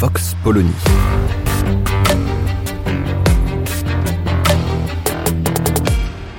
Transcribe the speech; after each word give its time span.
Vox 0.00 0.34
Polony. 0.42 0.72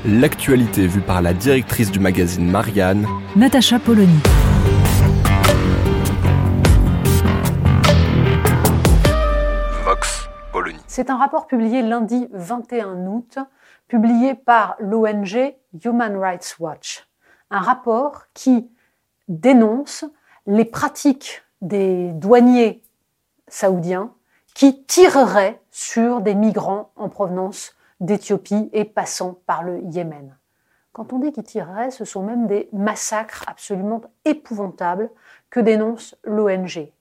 L'actualité 0.03 0.87
vue 0.87 1.01
par 1.01 1.21
la 1.21 1.35
directrice 1.35 1.91
du 1.91 1.99
magazine 1.99 2.49
Marianne, 2.49 3.05
Natacha 3.35 3.77
Polony. 3.77 4.17
Vox 9.85 10.27
Polony. 10.51 10.79
C'est 10.87 11.12
un 11.12 11.17
rapport 11.17 11.45
publié 11.45 11.84
lundi 11.84 12.29
21 12.34 13.05
août, 13.05 13.37
publié 13.87 14.34
par 14.34 14.75
l'ONG 14.79 15.53
Human 15.85 16.17
Rights 16.17 16.55
Watch. 16.59 17.07
Un 17.51 17.59
rapport 17.59 18.23
qui 18.34 18.71
dénonce 19.27 20.03
les 20.48 20.65
pratiques 20.65 21.43
des 21.62 22.12
douaniers 22.13 22.81
saoudiens 23.51 24.12
qui 24.55 24.84
tireraient 24.84 25.62
sur 25.70 26.21
des 26.21 26.34
migrants 26.34 26.91
en 26.95 27.09
provenance 27.09 27.76
d'Éthiopie 27.99 28.70
et 28.73 28.85
passant 28.85 29.37
par 29.45 29.63
le 29.63 29.81
Yémen. 29.84 30.35
Quand 30.93 31.13
on 31.13 31.20
dit 31.20 31.31
qu'ils 31.31 31.43
tireraient, 31.43 31.91
ce 31.91 32.03
sont 32.03 32.23
même 32.23 32.48
des 32.48 32.67
massacres 32.73 33.45
absolument 33.48 34.01
épouvantables 34.26 35.09
que 35.49 35.59
dénonce 35.59 36.15
l'ONG. 36.23 36.91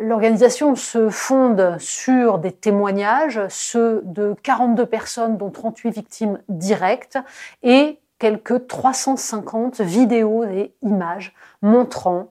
L'organisation 0.00 0.76
se 0.76 1.08
fonde 1.08 1.76
sur 1.80 2.38
des 2.38 2.52
témoignages, 2.52 3.40
ceux 3.48 4.02
de 4.04 4.36
42 4.44 4.86
personnes, 4.86 5.36
dont 5.38 5.50
38 5.50 5.90
victimes 5.90 6.38
directes, 6.48 7.18
et 7.64 7.98
quelques 8.20 8.68
350 8.68 9.80
vidéos 9.80 10.44
et 10.44 10.72
images 10.82 11.34
montrant 11.62 12.28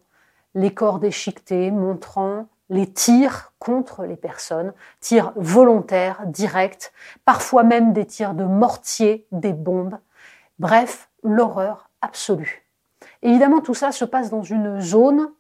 les 0.55 0.73
corps 0.73 0.99
déchiquetés, 0.99 1.71
montrant 1.71 2.47
les 2.71 2.87
tirs 2.87 3.51
contre 3.59 4.05
les 4.05 4.15
personnes, 4.15 4.73
tirs 5.01 5.33
volontaires, 5.35 6.21
directs, 6.25 6.93
parfois 7.25 7.63
même 7.63 7.91
des 7.91 8.05
tirs 8.05 8.33
de 8.33 8.45
mortier, 8.45 9.27
des 9.33 9.51
bombes. 9.51 9.99
Bref, 10.57 11.09
l'horreur 11.21 11.89
absolue. 12.01 12.65
Évidemment, 13.21 13.59
tout 13.59 13.73
ça 13.73 13.91
se 13.91 14.05
passe 14.05 14.29
dans 14.29 14.41
une 14.41 14.79
zone 14.79 15.31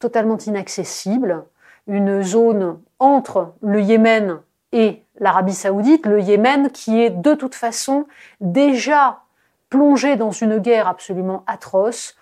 totalement 0.00 0.36
inaccessible, 0.36 1.44
une 1.86 2.22
zone 2.22 2.80
entre 2.98 3.54
le 3.62 3.80
Yémen 3.80 4.40
et 4.72 5.04
l'Arabie 5.20 5.54
saoudite, 5.54 6.06
le 6.06 6.20
Yémen 6.20 6.70
qui 6.70 7.00
est 7.00 7.10
de 7.10 7.34
toute 7.34 7.54
façon 7.54 8.06
déjà 8.40 9.20
plongé 9.68 10.16
dans 10.16 10.32
une 10.32 10.58
guerre 10.58 10.88
absolument 10.88 11.44
atroce. 11.46 12.16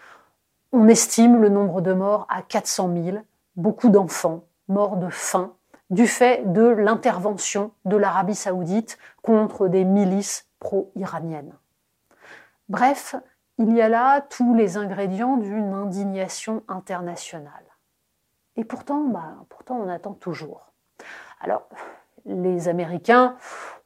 On 0.73 0.89
estime 0.89 1.41
le 1.41 1.49
nombre 1.49 1.81
de 1.81 1.95
morts 1.95 2.27
à 2.29 2.43
400 2.43 2.91
000, 3.03 3.19
beaucoup 3.57 3.89
d'enfants 3.89 4.43
morts 4.69 4.97
de 4.97 5.09
faim, 5.09 5.55
du 5.91 6.07
fait 6.07 6.53
de 6.53 6.67
l'intervention 6.67 7.73
de 7.85 7.97
l'Arabie 7.97 8.35
saoudite 8.35 8.99
contre 9.23 9.69
des 9.69 9.85
milices 9.85 10.47
pro-iraniennes. 10.61 11.55
Bref, 12.69 13.17
il 13.59 13.75
y 13.75 13.81
a 13.81 13.89
là 13.89 14.21
tous 14.21 14.55
les 14.55 14.77
ingrédients 14.77 15.37
d'une 15.37 15.73
indignation 15.73 16.63
internationale. 16.69 17.65
Et 18.57 18.65
pourtant, 18.65 19.05
bah, 19.05 19.37
pourtant, 19.49 19.77
on 19.77 19.89
attend 19.89 20.13
toujours. 20.13 20.73
Alors, 21.41 21.69
les 22.27 22.69
Américains 22.69 23.37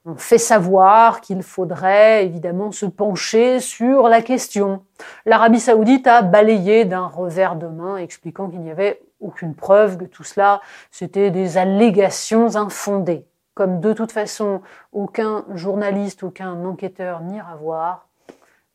ont 0.05 0.17
fait 0.17 0.39
savoir 0.39 1.21
qu'il 1.21 1.43
faudrait 1.43 2.25
évidemment 2.25 2.73
se 2.73 2.87
pencher 2.87 3.61
sur 3.61 4.09
la 4.09 4.21
question. 4.21 4.85
L'Arabie 5.27 5.61
saoudite 5.61 6.07
a 6.07 6.23
balayé 6.23 6.85
d'un 6.85 7.07
revers 7.07 7.57
de 7.57 7.69
main, 7.69 7.97
expliquant 7.99 8.49
qu'il 8.49 8.61
n'y 8.61 8.71
avait 8.71 9.01
aucune 9.23 9.55
preuve 9.55 9.97
que 9.97 10.05
tout 10.05 10.25
cela, 10.25 10.61
c'était 10.91 11.31
des 11.31 11.57
allégations 11.59 12.57
infondées. 12.57 13.27
Comme 13.55 13.81
de 13.81 13.93
toute 13.93 14.13
façon, 14.13 14.63
aucun 14.93 15.45
journaliste, 15.55 16.23
aucun 16.23 16.65
enquêteur 16.65 17.21
n'ira 17.21 17.57
voir, 17.57 18.09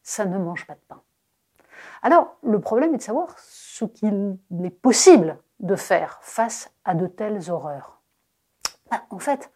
ça 0.04 0.26
ne 0.26 0.38
mange 0.38 0.66
pas 0.66 0.76
de 0.76 0.82
pain. 0.88 1.02
Alors, 2.02 2.38
le 2.44 2.60
problème 2.60 2.94
est 2.94 2.98
de 2.98 3.04
savoir 3.04 3.36
ce 3.40 3.86
qu'il 3.86 4.38
est 4.64 4.70
possible 4.70 5.38
de 5.60 5.76
faire 5.76 6.20
face 6.22 6.72
à 6.86 6.94
de 6.94 7.08
telles 7.08 7.50
horreurs. 7.50 8.00
Bah, 8.92 9.02
en 9.10 9.20
fait, 9.20 9.52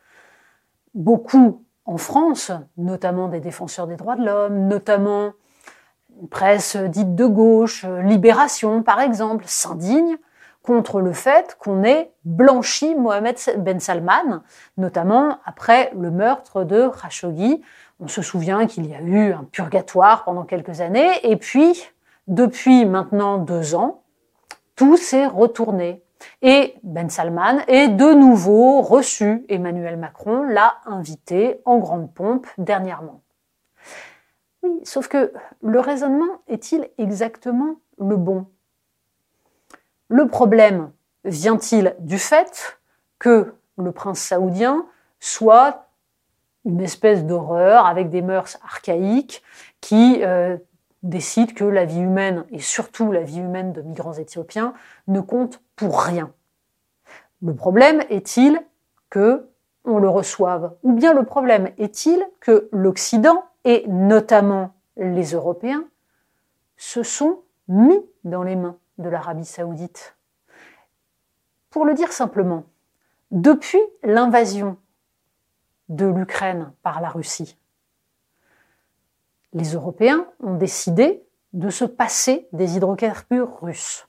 beaucoup 0.93 1.63
en 1.85 1.97
France, 1.97 2.51
notamment 2.77 3.27
des 3.27 3.39
défenseurs 3.39 3.87
des 3.87 3.95
droits 3.95 4.15
de 4.15 4.25
l'homme, 4.25 4.67
notamment 4.67 5.33
une 6.19 6.27
presse 6.27 6.75
dite 6.75 7.15
de 7.15 7.25
gauche, 7.25 7.85
Libération 7.85 8.83
par 8.83 8.99
exemple, 8.99 9.45
s'indigne 9.47 10.17
contre 10.63 11.01
le 11.01 11.13
fait 11.13 11.57
qu'on 11.59 11.83
ait 11.83 12.11
blanchi 12.23 12.95
Mohamed 12.95 13.37
Ben 13.57 13.79
Salman, 13.79 14.41
notamment 14.77 15.39
après 15.45 15.91
le 15.97 16.11
meurtre 16.11 16.63
de 16.63 16.89
Khashoggi. 16.89 17.61
On 17.99 18.07
se 18.07 18.21
souvient 18.21 18.67
qu'il 18.67 18.87
y 18.87 18.95
a 18.95 19.01
eu 19.01 19.33
un 19.33 19.43
purgatoire 19.43 20.23
pendant 20.23 20.43
quelques 20.43 20.81
années, 20.81 21.11
et 21.23 21.35
puis, 21.35 21.83
depuis 22.27 22.85
maintenant 22.85 23.37
deux 23.37 23.75
ans, 23.75 24.01
tout 24.75 24.97
s'est 24.97 25.27
retourné. 25.27 26.03
Et 26.41 26.75
Ben 26.83 27.09
Salman 27.09 27.59
est 27.67 27.87
de 27.87 28.13
nouveau 28.13 28.81
reçu. 28.81 29.45
Emmanuel 29.49 29.97
Macron 29.97 30.43
l'a 30.43 30.75
invité 30.85 31.61
en 31.65 31.77
grande 31.77 32.13
pompe 32.13 32.47
dernièrement. 32.57 33.21
Oui, 34.63 34.79
sauf 34.83 35.07
que 35.07 35.33
le 35.63 35.79
raisonnement 35.79 36.41
est-il 36.47 36.89
exactement 36.99 37.75
le 37.97 38.15
bon? 38.15 38.45
Le 40.11 40.27
problème 40.27 40.91
vient-il 41.23 41.95
du 41.99 42.19
fait 42.19 42.81
que 43.17 43.55
le 43.77 43.91
prince 43.93 44.19
saoudien 44.19 44.85
soit 45.21 45.87
une 46.65 46.81
espèce 46.81 47.25
d'horreur 47.25 47.85
avec 47.85 48.09
des 48.09 48.21
mœurs 48.21 48.59
archaïques 48.61 49.41
qui 49.79 50.21
euh, 50.23 50.57
décide 51.01 51.53
que 51.53 51.63
la 51.63 51.85
vie 51.85 52.01
humaine, 52.01 52.43
et 52.51 52.59
surtout 52.59 53.13
la 53.13 53.21
vie 53.21 53.39
humaine 53.39 53.71
de 53.71 53.81
migrants 53.81 54.13
éthiopiens, 54.13 54.73
ne 55.07 55.21
compte 55.21 55.61
pour 55.77 56.01
rien? 56.01 56.33
Le 57.41 57.55
problème 57.55 58.03
est-il 58.09 58.59
que 59.09 59.47
on 59.85 59.97
le 59.97 60.09
reçoive? 60.09 60.73
Ou 60.83 60.91
bien 60.91 61.13
le 61.13 61.23
problème 61.23 61.69
est-il 61.77 62.21
que 62.41 62.67
l'Occident, 62.73 63.45
et 63.63 63.85
notamment 63.87 64.73
les 64.97 65.31
Européens, 65.31 65.85
se 66.75 67.01
sont 67.01 67.39
mis 67.69 67.99
dans 68.25 68.43
les 68.43 68.57
mains? 68.57 68.75
De 69.01 69.09
l'Arabie 69.09 69.45
saoudite. 69.45 70.15
Pour 71.69 71.85
le 71.85 71.93
dire 71.93 72.11
simplement, 72.11 72.63
depuis 73.31 73.81
l'invasion 74.03 74.77
de 75.89 76.05
l'Ukraine 76.05 76.73
par 76.83 77.01
la 77.01 77.09
Russie, 77.09 77.57
les 79.53 79.73
Européens 79.73 80.27
ont 80.39 80.55
décidé 80.55 81.23
de 81.53 81.69
se 81.69 81.85
passer 81.85 82.47
des 82.53 82.77
hydrocarbures 82.77 83.59
russes. 83.61 84.07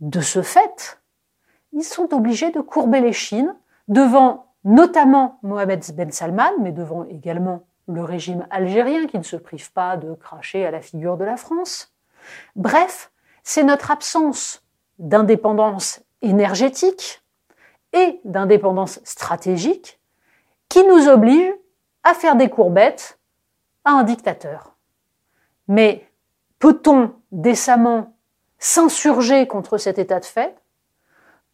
De 0.00 0.20
ce 0.20 0.42
fait, 0.42 1.00
ils 1.72 1.84
sont 1.84 2.14
obligés 2.14 2.50
de 2.50 2.60
courber 2.60 3.00
les 3.00 3.12
chines 3.12 3.54
devant 3.88 4.54
notamment 4.64 5.38
Mohamed 5.42 5.84
Ben 5.94 6.10
Salman, 6.10 6.52
mais 6.60 6.72
devant 6.72 7.04
également 7.04 7.66
le 7.88 8.02
régime 8.02 8.46
algérien 8.50 9.06
qui 9.06 9.18
ne 9.18 9.22
se 9.22 9.36
prive 9.36 9.72
pas 9.72 9.96
de 9.96 10.14
cracher 10.14 10.66
à 10.66 10.70
la 10.70 10.80
figure 10.80 11.16
de 11.16 11.24
la 11.24 11.36
France. 11.36 11.94
Bref, 12.56 13.12
c'est 13.46 13.62
notre 13.62 13.92
absence 13.92 14.64
d'indépendance 14.98 16.00
énergétique 16.20 17.22
et 17.92 18.20
d'indépendance 18.24 19.00
stratégique 19.04 20.00
qui 20.68 20.84
nous 20.84 21.08
oblige 21.08 21.54
à 22.02 22.12
faire 22.14 22.34
des 22.34 22.50
courbettes 22.50 23.20
à 23.84 23.92
un 23.92 24.02
dictateur. 24.02 24.74
Mais 25.68 26.10
peut-on 26.58 27.14
décemment 27.30 28.16
s'insurger 28.58 29.46
contre 29.46 29.78
cet 29.78 30.00
état 30.00 30.18
de 30.18 30.24
fait 30.24 30.56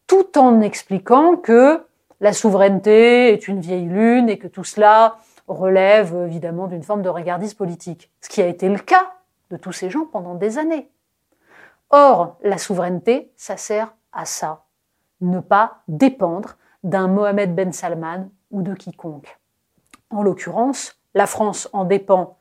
tout 0.07 0.39
en 0.39 0.63
expliquant 0.63 1.37
que 1.37 1.85
la 2.21 2.33
souveraineté 2.33 3.35
est 3.35 3.49
une 3.49 3.61
vieille 3.61 3.85
lune 3.85 4.31
et 4.31 4.39
que 4.39 4.49
tout 4.49 4.65
cela 4.65 5.19
relève 5.47 6.15
évidemment 6.27 6.69
d'une 6.69 6.85
forme 6.85 7.03
de 7.03 7.11
regardisme 7.11 7.59
politique, 7.59 8.11
ce 8.23 8.31
qui 8.31 8.41
a 8.41 8.47
été 8.47 8.71
le 8.71 8.79
cas 8.79 9.13
de 9.51 9.59
tous 9.59 9.73
ces 9.73 9.91
gens 9.91 10.07
pendant 10.07 10.35
des 10.35 10.57
années. 10.57 10.89
Or, 11.95 12.39
la 12.43 12.57
souveraineté, 12.57 13.33
ça 13.37 13.59
sert 13.59 13.95
à 14.13 14.25
ça. 14.25 14.65
Ne 15.21 15.41
pas 15.41 15.83
dépendre 15.89 16.57
d'un 16.83 17.07
Mohamed 17.07 17.55
Ben 17.55 17.71
Salman 17.71 18.31
ou 18.51 18.63
de 18.63 18.75
quiconque. 18.75 19.39
En 20.09 20.23
l'occurrence, 20.23 20.99
la 21.15 21.27
France 21.27 21.69
en 21.75 21.85
dépend 21.85 22.39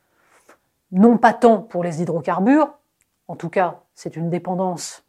non 0.91 1.17
pas 1.17 1.33
tant 1.33 1.61
pour 1.61 1.83
les 1.83 2.01
hydrocarbures, 2.01 2.73
en 3.27 3.35
tout 3.35 3.49
cas 3.49 3.81
c'est 3.93 4.15
une 4.15 4.29
dépendance 4.29 5.03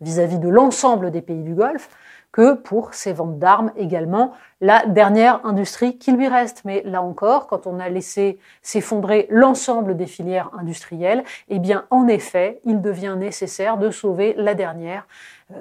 vis-à-vis 0.00 0.38
de 0.38 0.48
l'ensemble 0.48 1.10
des 1.10 1.22
pays 1.22 1.42
du 1.42 1.54
Golfe, 1.54 1.88
que 2.36 2.52
pour 2.52 2.92
ses 2.92 3.14
ventes 3.14 3.38
d'armes 3.38 3.72
également, 3.76 4.34
la 4.60 4.84
dernière 4.84 5.40
industrie 5.46 5.96
qui 5.96 6.12
lui 6.12 6.28
reste. 6.28 6.66
Mais 6.66 6.82
là 6.84 7.00
encore, 7.00 7.46
quand 7.46 7.66
on 7.66 7.80
a 7.80 7.88
laissé 7.88 8.38
s'effondrer 8.60 9.26
l'ensemble 9.30 9.96
des 9.96 10.04
filières 10.04 10.50
industrielles, 10.52 11.24
eh 11.48 11.58
bien, 11.58 11.86
en 11.88 12.06
effet, 12.08 12.60
il 12.64 12.82
devient 12.82 13.14
nécessaire 13.18 13.78
de 13.78 13.88
sauver 13.88 14.34
la 14.36 14.52
dernière, 14.52 15.08
euh, 15.50 15.54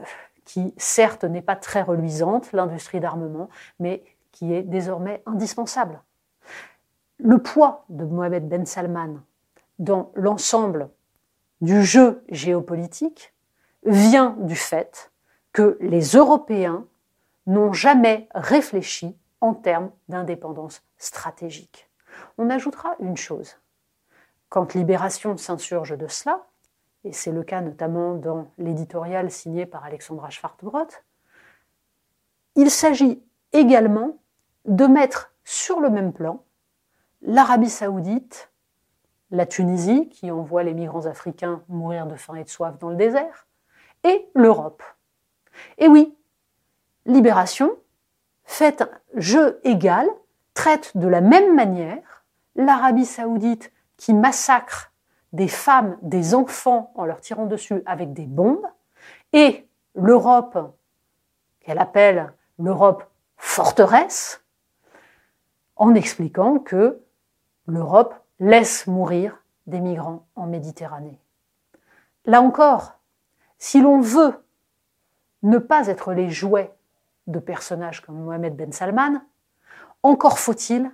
qui 0.43 0.73
certes 0.75 1.23
n'est 1.23 1.41
pas 1.41 1.55
très 1.55 1.81
reluisante, 1.81 2.51
l'industrie 2.51 2.99
d'armement, 2.99 3.47
mais 3.79 4.03
qui 4.33 4.53
est 4.53 4.63
désormais 4.63 5.23
indispensable. 5.25 6.01
Le 7.19 7.37
poids 7.37 7.85
de 7.87 8.03
Mohamed 8.03 8.49
Ben 8.49 8.65
Salman 8.65 9.21
dans 9.79 10.11
l'ensemble 10.13 10.89
du 11.61 11.85
jeu 11.85 12.21
géopolitique 12.27 13.33
vient 13.85 14.35
du 14.39 14.57
fait 14.57 15.09
que 15.55 15.77
les 15.79 16.01
Européens 16.17 16.85
n'ont 17.47 17.71
jamais 17.71 18.27
réfléchi 18.35 19.15
en 19.39 19.53
termes 19.53 19.89
d'indépendance 20.09 20.83
stratégique. 20.97 21.89
On 22.37 22.49
ajoutera 22.49 22.95
une 22.99 23.15
chose. 23.15 23.55
Quand 24.49 24.73
Libération 24.73 25.37
s'insurge 25.37 25.97
de 25.97 26.07
cela, 26.07 26.45
et 27.05 27.13
c'est 27.13 27.31
le 27.31 27.41
cas 27.41 27.61
notamment 27.61 28.15
dans 28.15 28.51
l'éditorial 28.57 29.31
signé 29.31 29.65
par 29.65 29.85
Alexandra 29.85 30.29
Schwartbrot, 30.29 30.89
il 32.55 32.69
s'agit 32.69 33.23
également 33.53 34.17
de 34.65 34.87
mettre 34.87 35.33
sur 35.45 35.79
le 35.79 35.89
même 35.89 36.11
plan 36.11 36.43
l'Arabie 37.21 37.69
saoudite, 37.69 38.51
la 39.31 39.45
Tunisie, 39.45 40.09
qui 40.09 40.31
envoie 40.31 40.63
les 40.63 40.73
migrants 40.73 41.05
africains 41.05 41.63
mourir 41.69 42.07
de 42.07 42.17
faim 42.17 42.35
et 42.35 42.43
de 42.43 42.49
soif 42.49 42.77
dans 42.77 42.89
le 42.89 42.97
désert, 42.97 43.47
et 44.03 44.27
l'Europe. 44.35 44.83
Et 45.77 45.87
oui, 45.87 46.15
Libération 47.05 47.71
fait 48.45 48.81
un 48.81 48.89
jeu 49.15 49.59
égal, 49.63 50.07
traite 50.53 50.95
de 50.95 51.07
la 51.07 51.21
même 51.21 51.55
manière 51.55 52.23
l'Arabie 52.55 53.05
saoudite 53.05 53.71
qui 53.97 54.13
massacre 54.13 54.91
des 55.33 55.47
femmes, 55.47 55.97
des 56.01 56.33
enfants 56.33 56.91
en 56.95 57.05
leur 57.05 57.19
tirant 57.19 57.45
dessus 57.45 57.81
avec 57.85 58.13
des 58.13 58.25
bombes, 58.25 58.65
et 59.33 59.67
l'Europe, 59.95 60.73
qu'elle 61.59 61.79
appelle 61.79 62.31
l'Europe 62.57 63.03
forteresse, 63.37 64.43
en 65.75 65.93
expliquant 65.93 66.59
que 66.59 67.01
l'Europe 67.67 68.15
laisse 68.39 68.87
mourir 68.87 69.43
des 69.67 69.81
migrants 69.81 70.25
en 70.35 70.47
Méditerranée. 70.47 71.19
Là 72.25 72.41
encore, 72.41 72.93
si 73.57 73.81
l'on 73.81 73.99
veut 73.99 74.44
ne 75.45 75.59
pas 75.59 75.87
être 75.87 76.13
les 76.13 76.29
jouets 76.29 76.73
de 77.27 77.39
personnages 77.39 78.01
comme 78.01 78.21
Mohamed 78.21 78.55
Ben 78.55 78.71
Salman, 78.71 79.21
encore 80.03 80.39
faut-il 80.39 80.91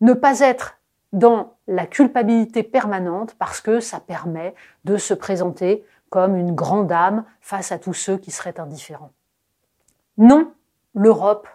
ne 0.00 0.12
pas 0.12 0.40
être 0.40 0.78
dans 1.12 1.54
la 1.66 1.86
culpabilité 1.86 2.62
permanente 2.62 3.34
parce 3.38 3.60
que 3.60 3.80
ça 3.80 3.98
permet 3.98 4.54
de 4.84 4.96
se 4.96 5.14
présenter 5.14 5.84
comme 6.10 6.36
une 6.36 6.54
grande 6.54 6.92
âme 6.92 7.24
face 7.40 7.72
à 7.72 7.78
tous 7.78 7.94
ceux 7.94 8.16
qui 8.18 8.30
seraient 8.30 8.60
indifférents. 8.60 9.12
Non, 10.18 10.52
l'Europe 10.94 11.48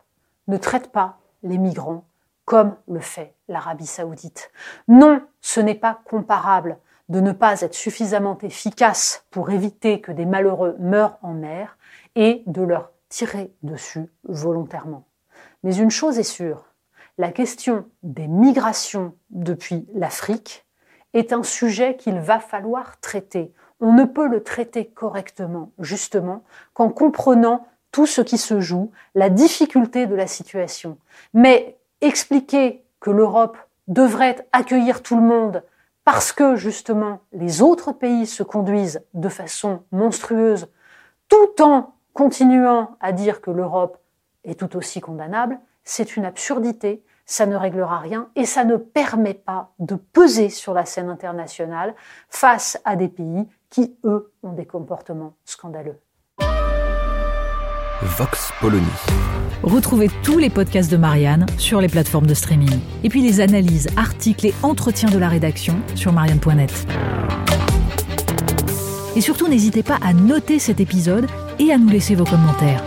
ne 0.48 0.58
traite 0.58 0.92
pas 0.92 1.20
les 1.44 1.58
migrants 1.58 2.06
comme 2.46 2.76
le 2.88 3.00
fait 3.00 3.34
l'Arabie 3.48 3.88
saoudite. 3.88 4.52
Non, 4.88 5.22
ce 5.42 5.60
n'est 5.60 5.76
pas 5.76 6.00
comparable 6.06 6.78
de 7.10 7.20
ne 7.20 7.32
pas 7.32 7.62
être 7.62 7.76
suffisamment 7.76 8.38
efficace 8.42 9.26
pour 9.30 9.52
éviter 9.52 10.02
que 10.02 10.12
des 10.12 10.26
malheureux 10.26 10.76
meurent 10.80 11.18
en 11.22 11.34
mer 11.34 11.78
et 12.16 12.44
de 12.48 12.62
leur 12.62 12.92
tirer 13.10 13.52
dessus 13.64 14.12
volontairement. 14.24 15.06
Mais 15.64 15.76
une 15.76 15.92
chose 15.92 16.20
est 16.20 16.24
sûre, 16.24 16.66
la 17.18 17.32
question 17.32 17.86
des 18.04 18.28
migrations 18.28 19.16
depuis 19.30 19.88
l'Afrique 19.94 20.66
est 21.14 21.32
un 21.32 21.44
sujet 21.44 21.96
qu'il 21.96 22.20
va 22.20 22.40
falloir 22.40 23.00
traiter. 23.00 23.54
On 23.80 23.94
ne 23.94 24.04
peut 24.04 24.28
le 24.28 24.44
traiter 24.44 24.88
correctement, 24.88 25.72
justement, 25.80 26.44
qu'en 26.74 26.90
comprenant 26.90 27.66
tout 27.92 28.06
ce 28.06 28.20
qui 28.20 28.38
se 28.38 28.60
joue, 28.60 28.92
la 29.16 29.30
difficulté 29.30 30.08
de 30.08 30.16
la 30.16 30.28
situation. 30.28 30.98
Mais 31.34 31.78
expliquer 32.02 32.84
que 33.00 33.12
l'Europe 33.12 33.58
devrait 33.88 34.46
accueillir 34.52 35.02
tout 35.02 35.16
le 35.16 35.22
monde 35.22 35.64
parce 36.04 36.34
que 36.34 36.58
justement 36.58 37.22
les 37.32 37.62
autres 37.62 37.94
pays 37.94 38.28
se 38.28 38.44
conduisent 38.44 39.02
de 39.14 39.30
façon 39.30 39.84
monstrueuse 39.92 40.68
tout 41.30 41.62
en 41.62 41.95
continuant 42.16 42.96
à 43.02 43.12
dire 43.12 43.42
que 43.42 43.52
l'Europe 43.52 44.00
est 44.46 44.60
tout 44.60 44.76
aussi 44.78 45.02
condamnable, 45.02 45.60
c'est 45.84 46.16
une 46.16 46.26
absurdité, 46.26 47.04
ça 47.26 47.46
ne 47.46 47.56
réglera 47.56 48.00
rien 48.00 48.30
et 48.36 48.46
ça 48.46 48.64
ne 48.64 48.78
permet 48.78 49.34
pas 49.34 49.74
de 49.80 49.96
peser 49.96 50.50
sur 50.50 50.74
la 50.74 50.86
scène 50.86 51.10
internationale 51.10 51.94
face 52.30 52.80
à 52.86 52.96
des 52.96 53.10
pays 53.10 53.48
qui, 53.70 53.98
eux, 54.06 54.32
ont 54.44 54.54
des 54.54 54.66
comportements 54.66 55.36
scandaleux. 55.44 56.00
Vox 58.02 58.52
Polony. 58.62 58.86
Retrouvez 59.64 60.10
tous 60.24 60.38
les 60.38 60.50
podcasts 60.50 60.92
de 60.92 60.98
Marianne 60.98 61.46
sur 61.58 61.82
les 61.82 61.90
plateformes 61.90 62.28
de 62.28 62.34
streaming. 62.34 62.80
Et 63.04 63.10
puis 63.10 63.22
les 63.22 63.42
analyses, 63.42 63.90
articles 63.98 64.46
et 64.46 64.54
entretiens 64.64 65.10
de 65.10 65.18
la 65.18 65.28
rédaction 65.28 65.76
sur 65.96 66.14
marianne.net. 66.14 66.88
Et 69.18 69.22
surtout, 69.22 69.48
n'hésitez 69.48 69.82
pas 69.84 69.98
à 70.02 70.14
noter 70.14 70.60
cet 70.60 70.80
épisode 70.80 71.28
et 71.60 71.72
à 71.72 71.78
nous 71.78 71.90
laisser 71.90 72.16
vos 72.16 72.26
commentaires. 72.26 72.84